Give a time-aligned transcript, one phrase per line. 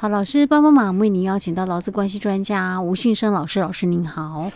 [0.00, 4.48] 好，老师帮帮忙，为您邀请到劳资关系专家吴信生老师，老师您好。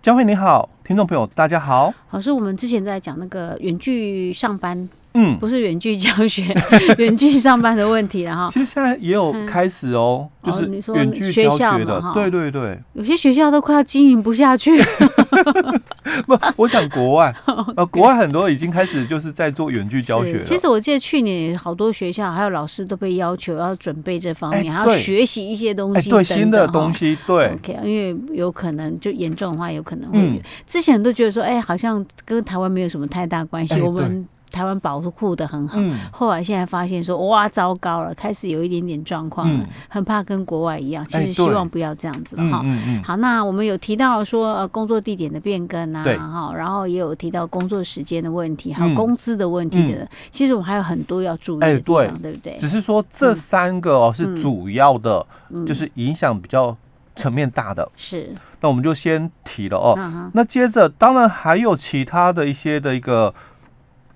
[0.00, 1.92] 佳慧你好，听众朋友大家好。
[2.12, 4.88] 老师，我们之前在讲那个远距上班。
[5.12, 6.44] 嗯，不是远距教学，
[6.96, 8.48] 远距上班的问题了哈。
[8.50, 12.78] 其实现在也有开始哦，嗯、就是远距教学的，哦、对对对。
[12.94, 14.82] 有些学校都快要经营不下去。
[16.26, 17.34] 不，我想国外，
[17.76, 20.42] 呃，国外很多已经开始就是在做远距教学了。
[20.42, 27.16] 其实我记得去年好多学校还有老师都被要求要准备这方面，欸、还要学习一些东西对新的东西。
[27.26, 30.18] 对，OK，因为有可能就严重的话，有可能会。
[30.18, 34.26] 嗯、之前都觉得说，哎、欸，好像跟台湾没有什么太大关系，欸、我们。
[34.50, 41.04] 台湾保护的很好，嗯、后来现在发现说哇糟糕了，开始有一点点状况了，嗯、很怕跟国外一样。
[41.06, 42.64] 其实希望不要这样子哈。
[43.04, 49.98] 好，那我们有提到说呃工作地点的变更啊，哈，然后也有提到工作时间的问题，还有工资的问题的。
[49.98, 52.56] 嗯、其实我们还有很多要注意的地方，欸、对，对不对？
[52.58, 55.26] 只是说这三个哦是主要的，
[55.66, 56.74] 就是影响比较
[57.14, 57.86] 层面大的。
[57.96, 59.98] 是，那我们就先提了哦。
[60.32, 63.34] 那接着当然还有其他的一些的一个。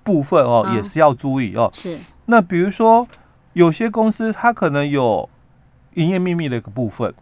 [0.03, 1.69] 部分哦，也是要注意哦。
[1.73, 1.99] 是。
[2.25, 3.07] 那比如说，
[3.53, 5.27] 有些公司它可能有
[5.95, 7.13] 营业秘密的一个部分。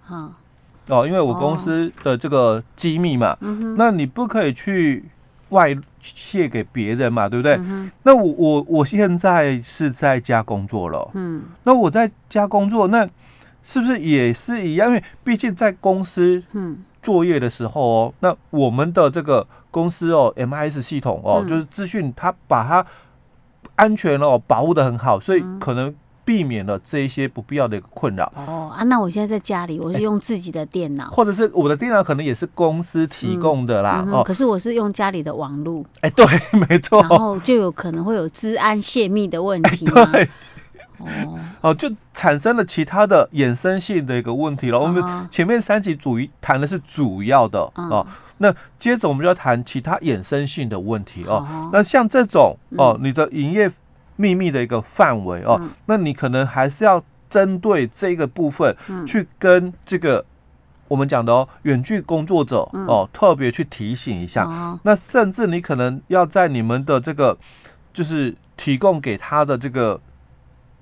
[0.88, 3.38] 哦，因为我公司的这个机密嘛，
[3.77, 5.05] 那你不可以去
[5.50, 7.59] 外泄给别人嘛，对不对？
[8.03, 11.11] 那我我我现在是在家工作了。
[11.13, 11.44] 嗯。
[11.63, 13.07] 那我在家工作，那
[13.64, 14.90] 是不是也是一样？
[14.90, 16.44] 因为毕竟在公司
[17.02, 19.48] 作业的时候哦，那我们的这个。
[19.72, 22.84] 公司哦，MIS 系统哦，嗯、就是资讯，它把它
[23.76, 25.94] 安全哦保护的很好，所以可能
[26.26, 28.26] 避免了这一些不必要的一个困扰。
[28.36, 34.04] 哦啊，那我现在在家里，我是用自己的电脑， 或者是我的电脑可能也是公司提供的啦。
[34.12, 35.86] 哦，可是我是用家里的网络。
[36.02, 36.26] 哎，对，
[36.68, 37.00] 没错。
[37.02, 39.86] 然后就有可能会有资安泄密的问题。
[39.86, 40.28] 对。
[41.00, 41.39] 哦。
[41.61, 44.80] 哦，就产生了其他的衍生性的一个问题了。
[44.80, 51.69] 我们前面三集主谈的是主要的哦，那接着我们就要谈其他衍生性的问题哦。
[51.74, 53.69] 那像这种哦，你的营业
[54.16, 58.74] 秘密的一个范围哦，那你可能还是要针对这个部分
[59.06, 60.24] 去跟这个
[60.88, 64.79] 我们讲的哦，远距工作者哦，特别去提醒一下。
[64.84, 67.38] 那甚至你可能要在你们的这个
[67.91, 70.00] 就是提供给他的这个。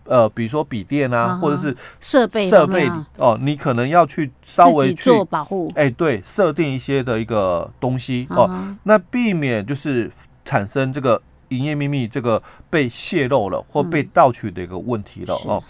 [0.07, 8.50] 呃，比如说笔电啊，或者是设备设备哦，你可能要去稍微去做保护，哎，对，设定一些的一个东西哦，
[8.84, 10.09] 那避免就是
[10.45, 15.62] 产生这个营业秘密这个被泄露了或被盗取的一个问题了哦。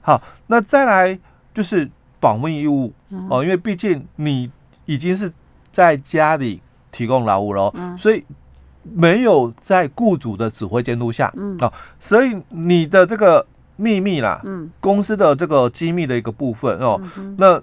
[0.00, 1.18] 好，那再来
[1.54, 2.92] 就是保密义务
[3.30, 4.50] 哦，因为毕竟你
[4.84, 5.32] 已经是
[5.72, 6.60] 在家里
[6.90, 8.24] 提供劳务了，所以
[8.82, 13.46] 没有在雇主的指挥监督下，嗯，哦，所以你的这个。
[13.76, 17.62] 秘密啦，嗯，公司的这个机密的一个部分哦，嗯、那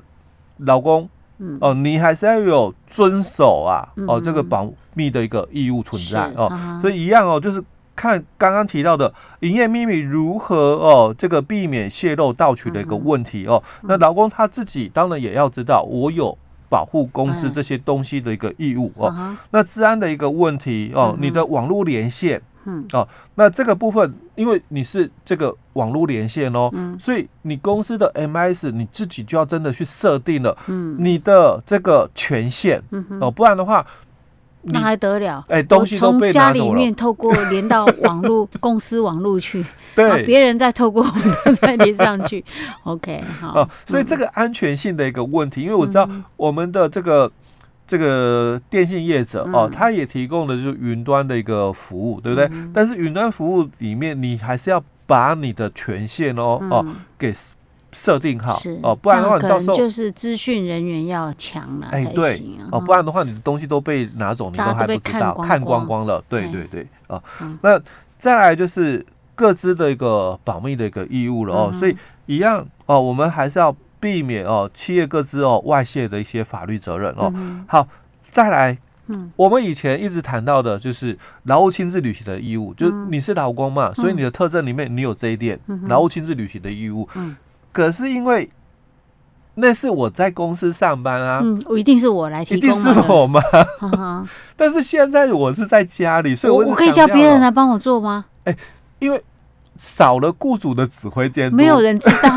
[0.58, 1.10] 老公，
[1.40, 7.64] 嗯，哦，你还是要有遵守啊，哦，这个保密的一个义务存在哦，啊、所以一样哦，就是
[7.96, 16.38] 看刚刚提到的营业秘密如何哦，这个避免泄露盗取的一个问题哦，那老公他自己当然也要知道，我有
[16.70, 22.40] 保护公司这些东西的一个义务哦，嗯、那治安的一个问题哦，你的网络连线。
[22.66, 22.86] 嗯。
[22.94, 33.86] 哦，那这个部分，因为你是这个网络连线哦，嗯，所以你公司的 MIS 你自己就要真的去设定了，嗯，你的这个权限，嗯，哦，不然的话，
[34.64, 35.44] 那还得了？
[35.50, 42.44] 哎，东西都被家里面透过连到 网络公司网络去，对，别人再透过我们的再连上去，
[42.84, 47.32] OK，好，哦，所以这个安全性的一个问题，因为我知道我们的这个。
[47.86, 52.50] 这个电信业者哦，他也提供的就是云端的一个服务，对不对？
[52.74, 56.86] 但是云端服务里面，你还是要把你的权限哦哦
[57.20, 57.34] 给
[57.92, 66.06] 设定好哦，不然的话，你到时候就是资讯人员要强了，哎，对哦，不然的话，你的东西都被拿走，你都还不知道，看光光。
[66.06, 67.22] 了，对对对啊。
[67.62, 67.80] 那
[68.18, 69.06] 再来就是
[69.36, 71.96] 各自的一个保密的一个义务了哦，所以
[72.28, 73.76] 一样哦，我们还是要。
[74.04, 77.32] 避免哦，企业各自哦外泄的一些法律责任哦。
[77.38, 77.88] 嗯、好，
[78.22, 78.78] 再来，
[79.08, 85.58] 嗯，我们以前一直谈到的就是劳务亲自履行的义务，嗯、就你是劳工嘛，嗯、所以你的特征里面你有这一点，
[85.88, 87.08] 劳务亲自履行的义务。
[87.16, 87.38] 嗯，
[87.72, 88.50] 可是因为
[89.56, 93.42] 那是我在公司上班啊，嗯，我一定是我来提供，一定是我吗？
[94.58, 98.26] 但是现在我是在家里，所以我，我可以叫别人来帮我做吗？
[98.44, 98.58] 哎、欸，
[99.00, 99.24] 因为
[99.78, 102.30] 少了雇主的指挥监督，没有人知道。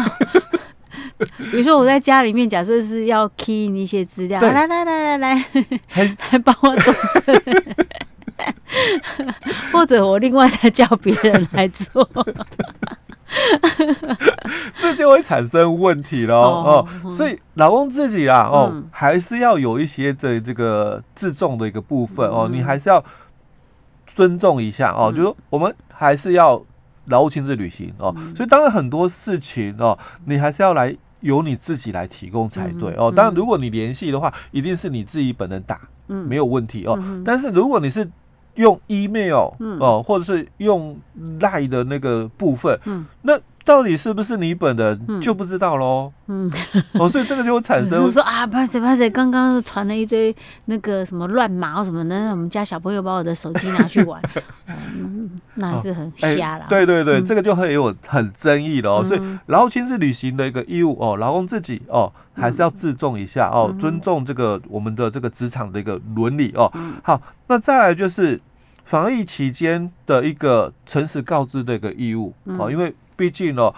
[1.50, 5.46] 比如说我在家里面，假设是要 key 一些资料，来来来来来，
[6.30, 7.42] 来帮我做这，
[9.72, 12.08] 或者我另外再叫别人来做。
[14.78, 16.86] 这就会产生问题了哦。
[17.10, 23.04] 所以老公自己啦，哦，嗯、还是要有一些的这个自重的一个部分哦，你还是要
[24.06, 25.10] 尊重一下哦。
[25.10, 26.62] 嗯、就是说我们还是要
[27.06, 28.14] 劳务亲自履行哦。
[28.34, 33.12] 所以当然很多事情哦，你还是要来由你自己来提供才对哦。
[33.14, 36.98] 当然，如果你联系的话，一定是你自己本人打，嗯，没有问题哦。
[37.24, 38.08] 但是如果你是
[38.54, 40.98] 用 email 哦，或者是用
[41.38, 46.12] line 的那个部分，嗯，那到底是不是你本人就不知道喽？
[46.28, 46.48] 嗯，
[46.92, 48.00] 哦，所以这个就会产生。
[48.06, 50.34] 我说啊，拍谁拍谁，刚刚传了一堆
[50.66, 54.22] 那个什么乱码什么的，我们家小朋友把我的手机拿去玩，
[55.56, 56.66] 那还是很瞎了。
[56.68, 59.02] 对对对，这个就很有很争议的哦。
[59.02, 66.72] 所以劳务亲自履行的一个义务哦，劳工自己哦还是要自重一下哦，尊重这个我们的这个职场的一个伦理哦。
[67.02, 68.40] 好，那再来就是。
[68.86, 73.74] 防疫期间的一个诚实告知的一个义务哦，因为毕竟哦，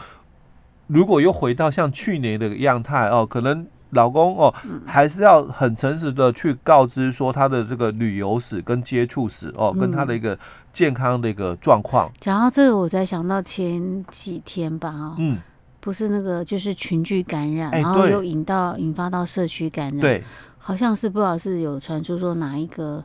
[0.88, 4.52] 如果又回到像去年的样态哦，可能老公哦
[4.84, 10.38] 还是要很诚实的去告知说他的这个旅游史跟接触史哦，跟他的一个
[10.72, 12.10] 健康的一个状况。
[12.18, 15.38] 讲到这个，我才想到前几天吧，哈，嗯，
[15.80, 20.24] 不是那个就是群聚感染，然后又引到引发到社区感染，对，
[20.58, 23.04] 好像是不知道是有传出说哪一个。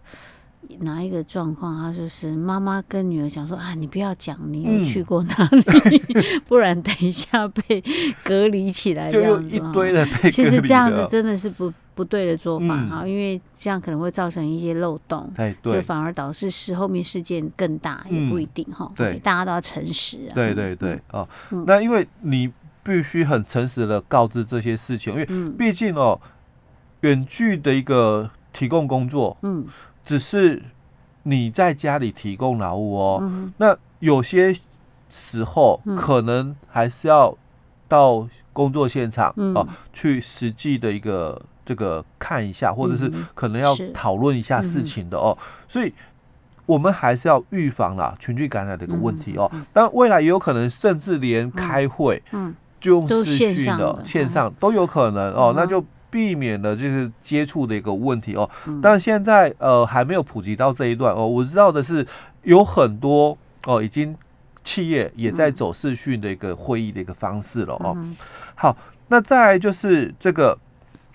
[0.79, 1.77] 哪一个状况？
[1.77, 7.83] 他就是妈妈跟女儿讲说：“啊，你不要讲你有去过哪里，嗯、 不然等一下被
[8.23, 10.31] 隔离起来。”就有一堆的被隔离。
[10.31, 18.91] 其实这样子真的是不不对的做法哈，嗯、因为这样可能会造成一些漏洞，对，就反而导致事后面事件更大，也不一定哈。
[18.91, 20.33] 嗯、对，大家都要诚实啊。
[20.33, 22.51] 对对对，哦，嗯、那因为你
[22.83, 25.25] 必须很诚实的告知这些事情，因为
[25.57, 26.19] 毕竟哦，
[27.01, 29.65] 远距的一个提供工作，嗯。
[30.05, 30.61] 只是
[31.23, 34.53] 你在家里提供劳务哦，嗯、那有些
[35.09, 37.37] 时候可能还是要
[37.87, 45.37] 到工作现场、嗯、啊，去实际的一个这个看一下，或者是可能要讨论一下事情的哦。
[45.39, 45.93] 嗯、所以，
[46.65, 49.49] 我们还是要预防啦群聚感染的一个问题哦。
[49.71, 55.83] 但未来也有可能，甚至连开会，嗯，就用视讯的线上都有可能哦，那就。
[56.13, 58.47] 避免了就是接触的一个问题哦，
[58.83, 61.25] 但现在呃还没有普及到这一段哦。
[61.25, 62.05] 我知道的是
[62.43, 64.15] 有很多哦，已经
[64.63, 67.97] 企业也在走视讯的一个会议的一个方式了哦。
[68.53, 68.77] 好，
[69.07, 70.55] 那再来就是这个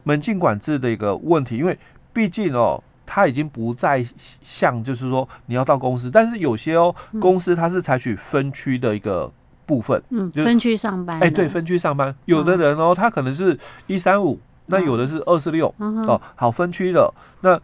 [0.03, 1.79] 门禁管制的一个问题，因为
[2.12, 4.05] 毕竟哦，它已经不再
[4.43, 9.31] 像就是说你要到公司，但是有些哦公司它是采取分区的一个
[9.65, 13.56] 部分，嗯，分区上班，哎，对，分区上班，有的人哦，他可能是
[13.87, 14.41] 一三五。
[14.69, 17.12] 那有的是二四六哦，好分区的。
[17.41, 17.59] 那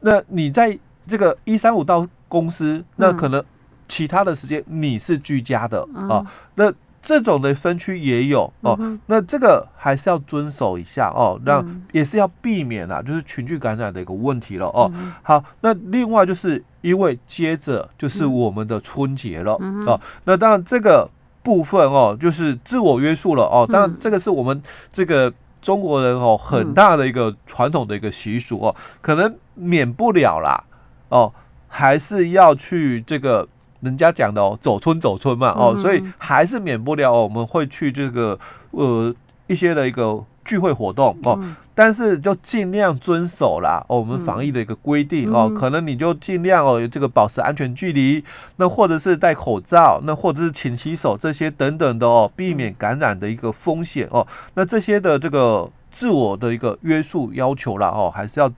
[0.00, 3.42] 那你在这个一三五到公司，那可能
[3.88, 6.24] 其他的时间你是居家的啊。
[6.54, 8.78] 那这种的分区也有哦。
[9.06, 14.90] 那这个还是要遵守一下哦，那也是要避免啊，就是群聚感染的一个问题了哦。
[15.22, 19.54] 好，那另外就是因为接着就是我们的春节了
[19.86, 20.00] 哦。
[20.24, 21.10] 那当然这个
[21.42, 23.66] 部分哦，就是自我约束了哦。
[23.70, 24.62] 当然这个是我们
[24.92, 25.32] 这个。
[25.64, 30.62] 中国人哦，很大的一个传统的一个习俗哦，可能免不了啦
[31.08, 31.32] 哦，
[31.66, 33.48] 还是要去这个
[33.80, 38.38] 人家讲的哦，走村走村嘛哦，所以还是免不了我们会去这个
[38.72, 39.14] 呃
[39.46, 40.24] 一些的一个。
[40.44, 41.38] 聚会活动哦，
[41.74, 48.22] 但是就尽量遵守啦哦，我们防疫的一个规定哦，可能你就尽量哦，这个保持安全距离，
[48.56, 54.26] 那或者是戴口罩，那或者是勤洗手这些等等的哦，避免感染的一个风险哦。
[54.54, 58.52] 那这些的这个自我的一个约束要求啦哦，还是要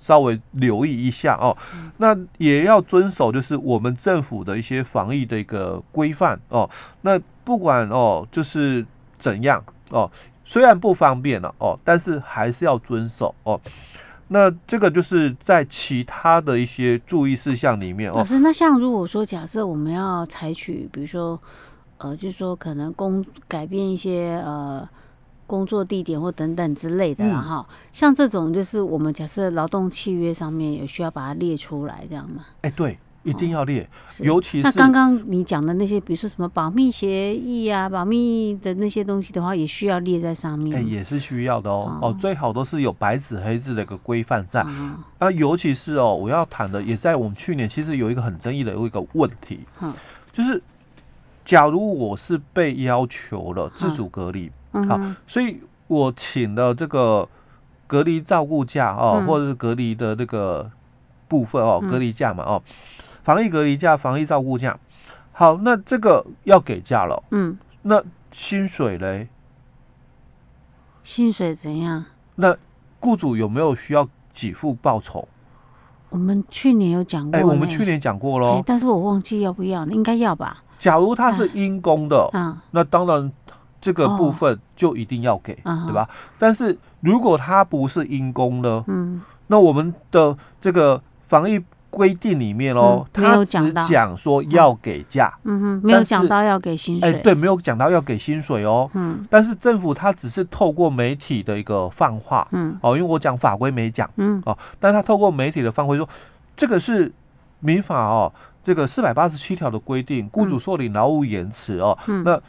[0.00, 1.56] 稍微留意一下哦。
[1.98, 6.68] 那也要遵守就是我们政府的一些防疫的一个规范哦。
[7.02, 8.86] 那不管哦，就是
[9.18, 10.10] 怎样哦。
[10.48, 13.60] 虽然不方便了哦，但是还是要遵守哦。
[14.28, 18.14] 那这个就是在其他的一些注意事项里面哦。
[18.16, 21.38] 老师，那像如果说假设我们要采取，比如说
[21.98, 24.88] 呃，就是说可能工改变一些呃
[25.46, 32.46] 工作地点或等等之类的，然后、嗯、像这种就是我们假设劳动契约上面也需要把它列出来，这样吗？
[32.62, 32.98] 哎，对。
[33.28, 40.76] 一定要列，尤其是那刚刚你讲的那些，比如说什么保密协议啊、保密的那些东西的话，也需要列在上面。
[40.76, 41.98] 哎，也是需要的哦。
[42.00, 44.64] 哦，最好都是有白纸黑字的一个规范在。
[45.18, 49.60] 啊，尤其是哦，我要谈的也在我们去年其实有一个很争议的有一个问题，
[50.32, 50.62] 就是
[51.44, 54.50] 假如我是被要求了自主隔离，
[54.88, 57.28] 好，所以我请了这个
[57.86, 60.70] 隔离照顾假哦，或者是隔离的那个
[61.26, 62.62] 部分哦，隔离假嘛哦。
[63.28, 64.78] 防疫隔离假、防疫照顾假，
[65.32, 67.22] 好，那这个要给假了。
[67.30, 69.28] 嗯，那薪水嘞？
[71.04, 72.06] 薪水怎样？
[72.36, 72.56] 那
[72.98, 75.28] 雇主有没有需要给付报酬？
[76.08, 80.62] 我们去年有讲过，哎，我们去年讲过喽，但是我忘记要不要，应该要吧？
[80.78, 83.30] 假如他是因公的，嗯，那当然
[83.78, 86.08] 这个部分就一定要给，对吧？
[86.38, 91.62] 但是如果他不是因公呢，嗯，那我们的这个防疫。
[91.98, 106.08] 规定里面哦，他只讲说要给假，嗯哼，没有讲到要给薪水，哎，对，没有讲到要给薪水哦，嗯，但是政府他只是透过媒体的一个放话，嗯，哦，因为我讲法规没讲，嗯，哦，但他透过媒体的放话说，
[106.56, 107.12] 这个是
[107.58, 112.40] 民法哦，这个四百八十七条的规定，雇主受理劳务延迟哦，那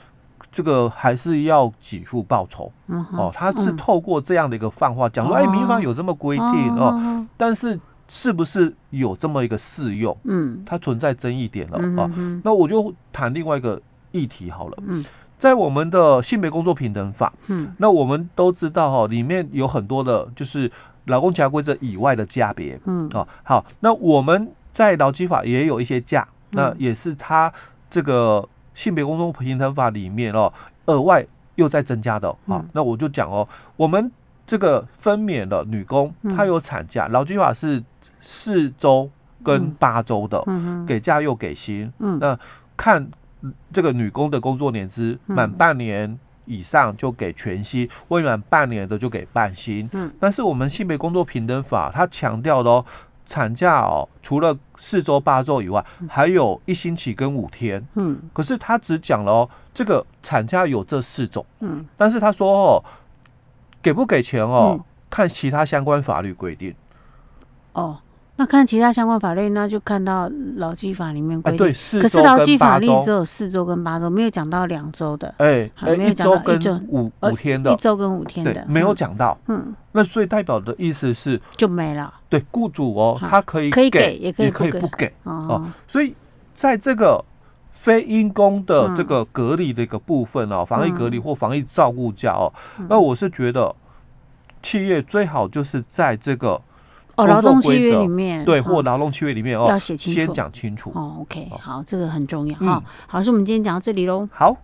[0.51, 2.71] 这个还是要给付报酬，
[3.17, 7.79] 哦，他是透过这样的一个放话讲说，哎，民法有这么规定哦，但是。
[8.09, 10.17] 是不是有这么一个适用？
[10.23, 12.11] 嗯，它存在争议点了啊。
[12.43, 13.79] 那我就谈另外一个
[14.11, 14.77] 议题好了。
[14.87, 15.05] 嗯，
[15.37, 20.69] 在我们的性别工作平等法，嗯，那我们都知道哈、哦，里面有很多的，就是
[21.05, 22.79] 劳工其他规则以外的价别。
[22.85, 27.53] 嗯，啊、哦，好，那我们在劳基法也有一些价，嗯、那也是它
[27.91, 30.51] 这个性别工作平等法里面哦，
[30.87, 31.23] 额外
[31.55, 32.65] 又在增加的啊。
[32.73, 33.47] 那我就讲哦，
[33.77, 34.11] 我们
[34.47, 37.83] 这个分娩的女工，她有产假，劳基法是。
[38.19, 39.09] 四周
[39.43, 42.37] 跟八周的，嗯、给假又给薪，嗯、那
[42.75, 43.09] 看
[43.71, 49.89] 这个女工的工作年资满半年以上就给全薪，未满半年的就给半薪。
[49.93, 52.85] 嗯、但是我们性别工作平等法它强调的哦，
[53.25, 57.85] 产假哦，除了四周八周以外，还有一星期跟五天。
[57.93, 61.45] 嗯，可是他只讲了哦，这个产假有这四种。
[61.59, 62.83] 嗯，但是他说哦，
[63.81, 66.75] 给不给钱哦，嗯、看其他相关法律规定。
[67.71, 67.99] 哦。
[68.39, 71.67] 那看其他相关法律，那就看到劳基法里面规定。
[72.01, 75.35] 可是劳基法律只有四周跟八周，没有讲到两周的。
[75.39, 79.37] 哎，没有讲到一周五五天的，一周跟五天的，没有讲到。
[79.47, 82.13] 嗯，那所以代表的意思是就没了。
[82.29, 85.69] 对，雇主哦，他可以可以给，也可以不给哦。
[85.85, 86.15] 所以
[86.53, 87.21] 在这个
[87.71, 92.53] 非因公的这个隔离的一个部分哦，防疫隔离或防疫照顾假哦，
[92.87, 93.75] 那我是觉得
[94.61, 96.61] 企业最好就是在这个。
[97.19, 100.91] 哦，劳动契约里面对，或劳动契约里面哦，要写清楚，先讲清楚。
[100.95, 102.81] 哦，OK，好，这个很重要哈。
[103.07, 104.27] 好，老师，我们今天讲到这里喽。
[104.31, 104.55] 好。